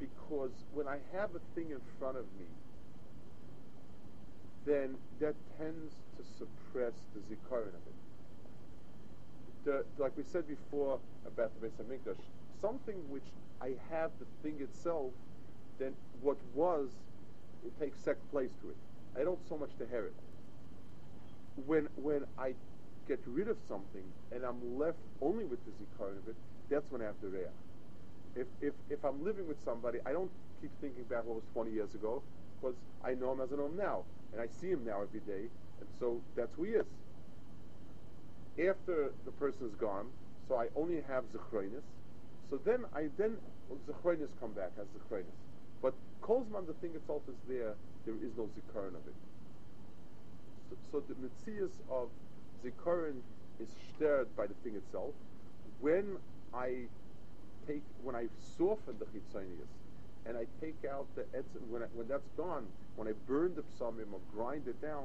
[0.00, 2.46] because when I have a thing in front of me,
[4.64, 7.94] then that tends to suppress the zikaron of it.
[9.64, 12.16] The, like we said before about the Beis Hamikdash,
[12.60, 13.24] something which
[13.60, 15.12] I have the thing itself,
[15.78, 16.90] then what was,
[17.64, 18.76] it takes second place to it.
[19.18, 20.14] I don't so much hear it.
[21.66, 22.54] When when I
[23.06, 26.36] get rid of something and I'm left only with the zikaron of it,
[26.68, 27.46] that's when I have the reach
[28.36, 31.70] if, if, if I'm living with somebody, I don't keep thinking back what was 20
[31.70, 32.22] years ago,
[32.60, 35.20] because I know him as I know him now, and I see him now every
[35.20, 35.48] day,
[35.80, 36.86] and so that's who he is.
[38.58, 40.06] After the person is gone,
[40.48, 41.82] so I only have Zechronis,
[42.50, 43.36] so then I then,
[43.88, 45.38] Zechronis come back as Zechronis.
[45.82, 47.74] But Kolzman, the thing itself is there,
[48.06, 49.14] there is no Zikaron of it.
[50.70, 52.08] So, so the Metzias of
[52.64, 53.20] Zikaron
[53.60, 55.12] is stirred by the thing itself.
[55.80, 56.16] When
[56.54, 56.86] I
[57.66, 59.72] take when I soften the chitzonius
[60.26, 63.62] and I take out the etzim, when I, when that's gone, when I burn the
[63.76, 65.04] psalmim or grind it down,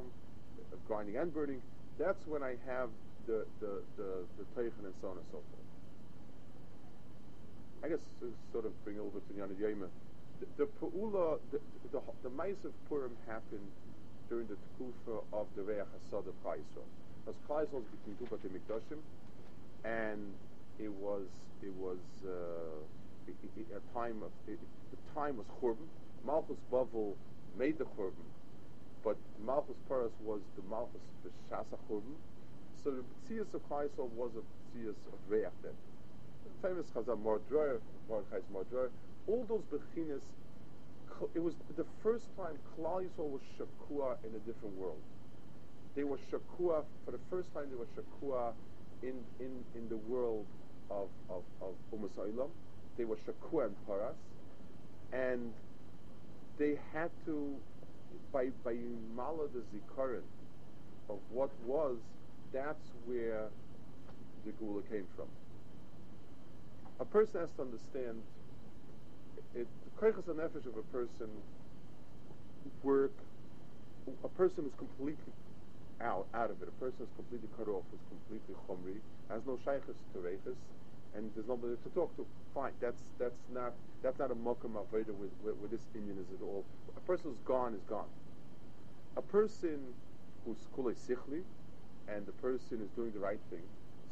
[0.72, 1.62] uh, grinding and burning,
[1.98, 2.90] that's when I have
[3.28, 5.68] the the the, the teichen and so on and so forth.
[7.84, 9.88] I guess to sort of bring a little bit to Yana Yema,
[10.40, 11.60] the, the Pu'ula, the,
[11.92, 13.72] the, the, the Mice of Purim happened
[14.30, 16.88] during the Tkufa of the Reach Hasad of Chayisrael.
[17.26, 19.00] Because Chayisrael was between two Bate Mikdashim,
[19.86, 20.34] and
[20.78, 21.24] it was
[21.62, 22.30] it was uh,
[23.76, 24.58] a time of the
[25.14, 25.88] time was Churban.
[26.26, 27.14] Malchus Bavel
[27.58, 28.28] made the Churban,
[29.04, 32.16] but Malchus Paras was the Malchus B'Shasa Churban.
[32.84, 35.74] So the Tzias of Chaisol was a Tzias of Reach then.
[36.46, 38.90] The famous Chazal Mordroyer, Mordechai's Mordroyer,
[39.28, 40.22] all those Bechinas,
[41.36, 45.02] it was the first time Klal was Shakua in a different world.
[45.96, 48.54] They were Shakua, for the first time they were Shakua
[49.02, 50.46] in, in, in the world
[50.90, 52.50] of, of, of Umas.
[52.98, 54.16] They were Shakua and Paras.
[55.12, 55.54] And
[56.58, 57.56] they had to,
[58.32, 58.76] by, by
[59.16, 60.22] Mala the Zikaron
[61.10, 61.98] of what was,
[62.54, 63.48] that's where
[64.46, 65.28] the Gula came from.
[67.00, 68.22] A person has to understand
[69.56, 71.30] it, the Koichas and Nefesh of a person
[72.84, 73.14] work,
[74.24, 75.34] a person who's completely
[76.02, 76.68] out, out of it.
[76.68, 80.58] A person is completely cut off, is completely chomri, has no shaykhs to reichas,
[81.16, 82.26] and there's nobody to talk to.
[82.54, 85.08] Fine, that's that's not that's not a mokum with,
[85.44, 86.64] with this Indian is at all.
[86.96, 88.10] A person who's gone is gone.
[89.18, 89.80] A person
[90.46, 91.44] who's kulei sichli,
[92.08, 93.64] and the person is doing the right thing.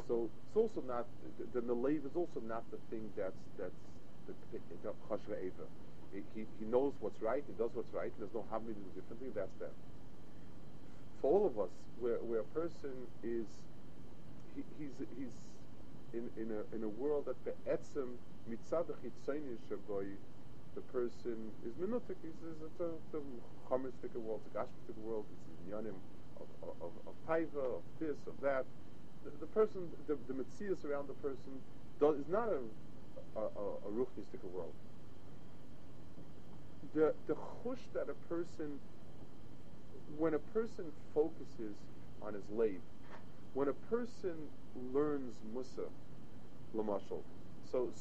[0.07, 1.05] So it's also not
[1.39, 3.71] the, the nalev is also not the thing that's that's
[4.27, 4.91] the, the
[6.13, 8.95] he, he, he knows what's right, he does what's right, there's no harm in doing
[8.95, 9.71] differently, that's that
[11.22, 12.91] for all of us, where, where a person
[13.24, 13.45] is,
[14.55, 15.34] he, he's, he's
[16.13, 18.15] in, in, a, in a world that the etzem
[18.49, 18.88] mitzad
[20.76, 23.22] the person is minutik, he's, it's a, a
[23.68, 25.95] chomistic world, it's a gashmistic world, it's a yanim
[26.39, 28.65] of, of, of taiva, of this, of that.
[29.26, 31.61] The, the person, the, the mitzias around the person
[31.99, 32.59] does, is not a,
[33.39, 33.89] a, a, a
[34.53, 34.74] world.
[36.93, 38.80] The, the chush that a person
[40.15, 41.75] when a person focuses
[42.21, 42.81] on his lave,
[43.53, 44.35] when a person
[44.93, 45.89] learns Mussar,
[46.75, 47.21] Lamashal,
[47.71, 47.91] so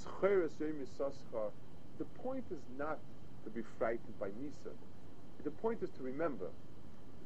[1.99, 2.99] the point is not
[3.45, 4.73] to be frightened by Misa.
[5.45, 6.47] The point is to remember.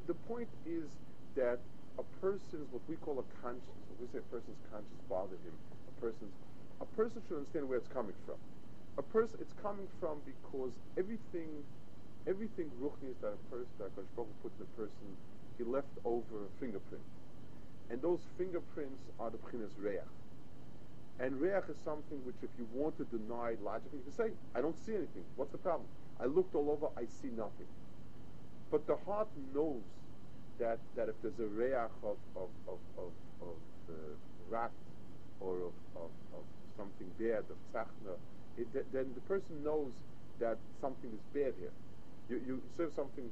[0.06, 0.90] The point is
[1.36, 1.60] that
[1.98, 5.54] a person's what we call a conscience, what we say a person's conscience bothered him.
[5.88, 6.32] A person's
[6.80, 8.36] a person should understand where it's coming from.
[8.98, 11.64] A person it's coming from because everything
[12.30, 15.08] everything ruchni is that a person, that Kosh put in a person,
[15.58, 17.02] he left over a fingerprint.
[17.90, 19.98] And those fingerprints are the B'chinas Reach.
[21.18, 24.62] And Reach is something which if you want to deny logically, you can say, I
[24.62, 25.26] don't see anything.
[25.34, 25.88] What's the problem?
[26.22, 27.66] I looked all over, I see nothing.
[28.70, 29.82] But the heart knows
[30.60, 33.12] that, that if there's a Reach of, of, of, of,
[33.42, 33.58] of
[33.90, 33.92] uh,
[34.48, 34.70] rat
[35.40, 36.44] or of, of, of
[36.76, 38.14] something bad, of tzachna,
[38.92, 39.90] then the person knows
[40.38, 41.72] that something is bad here.
[42.30, 43.26] You, you serve something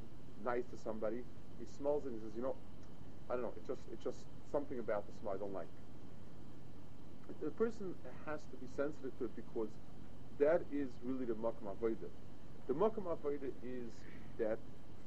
[0.44, 1.22] nice to somebody,
[1.58, 2.56] he smells it and he says, you know,
[3.30, 4.18] I don't know, it's just, it's just
[4.50, 5.70] something about the smell I don't like.
[7.40, 7.94] The person
[8.26, 9.68] has to be sensitive to it because
[10.40, 12.10] that is really the makam avodah.
[12.66, 13.86] The makam avodah is
[14.38, 14.58] that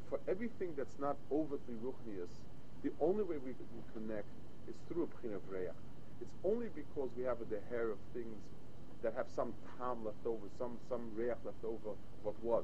[0.07, 2.31] for everything that's not overtly ruchnius,
[2.83, 4.29] the only way we can connect
[4.67, 5.41] is through a pchin of.
[6.21, 8.37] It's only because we have a deher of things
[9.03, 12.63] that have some tam left over, some some reach left over what was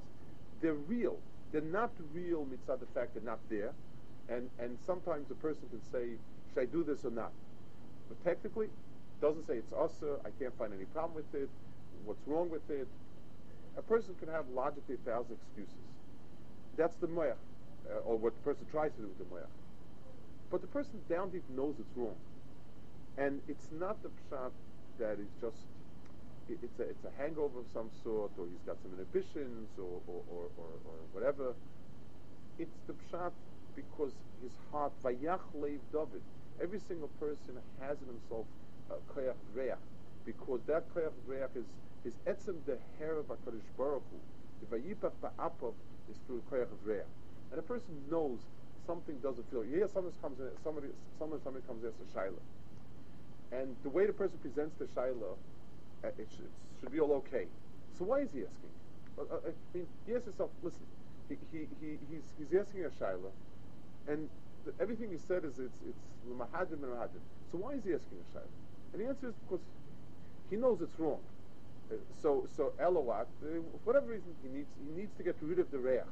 [0.62, 1.18] they're real.
[1.52, 3.74] They're not real mitzvah the fact they're not there.
[4.30, 6.18] And, and sometimes a person can say,
[6.54, 7.32] should I do this or not?
[8.10, 8.70] But technically,
[9.22, 11.50] doesn't say it's usher, I can't find any problem with it,
[12.06, 12.88] what's wrong with it.
[13.78, 15.76] A person can have logically a thousand excuses.
[16.76, 17.36] That's the moyach,
[17.90, 19.50] uh, or what the person tries to do with the moyach.
[20.50, 22.16] But the person down deep knows it's wrong.
[23.18, 24.52] And it's not the pshat
[25.00, 25.58] that is just
[26.50, 30.22] it's a, it's a hangover of some sort, or he's got some inhibitions, or, or,
[30.28, 31.54] or, or, or whatever.
[32.60, 33.32] It's the pshat
[33.76, 36.22] because his heart, vayach leiv David,
[36.62, 38.46] every single person has in himself
[39.14, 39.74] koyach uh, reach,
[40.26, 41.66] because that koyach reach is
[42.06, 44.18] is etzem the hair of Hakadosh Baruch Hu.
[44.62, 45.74] The vayipach ba'apav
[46.10, 47.04] is through koyach reach,
[47.52, 48.40] and a person knows
[48.86, 49.66] something doesn't feel.
[49.66, 50.88] Yeah, someone comes in, somebody,
[51.20, 52.42] someone, somebody comes in as a shaila,
[53.52, 55.36] and the way the person presents the shaila uh,
[56.04, 57.46] it, should, should be all okay.
[57.98, 58.74] So why is he asking?
[59.18, 60.86] Uh, uh, I mean, he asks himself, listen,
[61.30, 62.92] he, he, he, he's, he's asking a
[64.08, 64.30] and
[64.66, 67.24] the, everything he said is it's it's l'mahadim and mahadim.
[67.52, 68.40] So why is he asking a?
[68.94, 69.64] And the answer is because
[70.50, 71.20] he knows it's wrong.
[71.92, 75.70] Uh, so so Elowat, uh, whatever reason, he needs he needs to get rid of
[75.72, 76.08] the reach.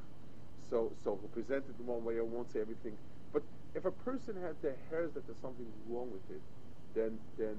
[0.70, 2.98] So so he'll present it in one way or won't say everything.
[3.32, 6.42] But if a person has the hairs that there's something wrong with it,
[6.94, 7.56] then then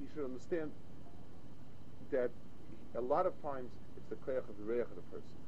[0.00, 0.70] he should understand
[2.10, 2.30] that
[2.96, 5.38] a lot of times it's the koyach of the reich of the person,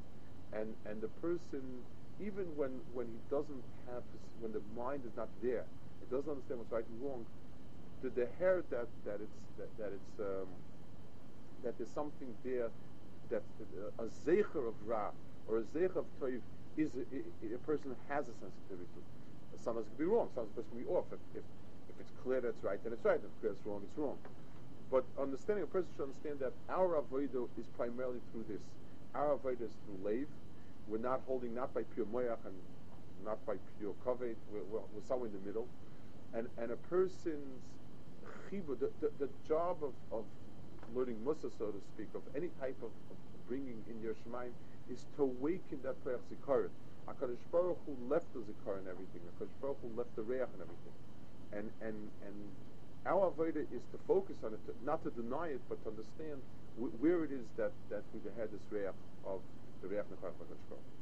[0.53, 1.61] and and the person
[2.21, 4.03] even when when he doesn't have
[4.39, 5.65] when the mind is not there,
[6.01, 7.25] it doesn't understand what's right and wrong.
[8.01, 10.47] The, the hair that that it's that, that it's um,
[11.63, 12.69] that there's something there
[13.29, 15.09] that uh, a zecher of ra
[15.47, 16.41] or a zecher of toiv
[16.77, 19.01] is a, a, a, person has a sensitivity.
[19.59, 20.29] Sometimes it can be wrong.
[20.33, 21.05] Sometimes it can be off.
[21.11, 21.45] If, if,
[21.89, 23.19] if it's clear that it's right, then it's right.
[23.19, 24.17] If it's clear it's wrong, it's wrong.
[24.91, 28.61] But understanding, a person should understand that our avodah is primarily through this.
[29.15, 30.27] Our avodah is through lave.
[30.89, 32.55] We're not holding not by pure moyach and
[33.23, 34.35] not by pure kaved.
[34.51, 35.67] We're, we're, we're, somewhere in the middle.
[36.33, 37.63] And and a person's
[38.51, 40.25] chibur, the, the, the, job of, of
[40.93, 43.17] learning mussar, so to speak, of any type of, of
[43.47, 44.51] bringing in your shemaim,
[44.91, 46.69] is to awaken that prayer zikaron.
[47.07, 49.21] HaKadosh Baruch Hu left the zikar and everything.
[49.39, 50.95] HaKadosh Baruch Hu left the reach and everything.
[51.53, 52.35] And, and, and
[53.05, 56.43] our avodah is to focus on it, to, not to deny it, but to understand
[56.75, 58.87] wh- where it is that, that we had this reach
[59.25, 59.41] of
[59.81, 60.07] the reach
[60.69, 61.00] Hu.